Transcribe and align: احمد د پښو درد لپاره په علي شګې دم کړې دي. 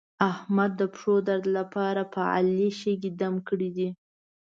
احمد 0.31 0.71
د 0.79 0.81
پښو 0.93 1.13
درد 1.27 1.45
لپاره 1.57 2.01
په 2.13 2.21
علي 2.35 2.69
شګې 2.81 3.11
دم 3.19 3.35
کړې 3.47 3.69
دي. 3.77 3.89